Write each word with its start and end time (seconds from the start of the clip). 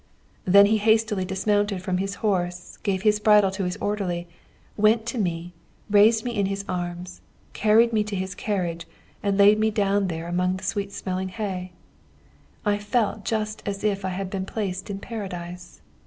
"Then 0.45 0.65
he 0.65 0.79
hastily 0.79 1.25
dismounted 1.25 1.83
from 1.83 1.99
his 1.99 2.15
horse, 2.25 2.77
gave 2.81 3.03
his 3.03 3.19
bridle 3.19 3.51
to 3.51 3.65
his 3.65 3.77
orderly, 3.77 4.27
went 4.75 5.01
up 5.01 5.05
to 5.09 5.19
me, 5.19 5.53
raised 5.91 6.25
me 6.25 6.35
in 6.35 6.47
his 6.47 6.65
arms, 6.67 7.21
carried 7.53 7.93
me 7.93 8.03
to 8.05 8.15
his 8.15 8.33
carriage, 8.33 8.87
and 9.21 9.37
laid 9.37 9.59
me 9.59 9.69
down 9.69 10.07
there 10.07 10.27
among 10.27 10.59
sweet 10.61 10.91
smelling 10.91 11.29
hay. 11.29 11.71
"I 12.65 12.79
felt 12.79 13.25
just 13.25 13.61
as 13.67 13.83
if 13.83 14.03
I 14.03 14.09
had 14.09 14.31
been 14.31 14.47
placed 14.47 14.89
in 14.89 14.97
Paradise. 14.97 15.81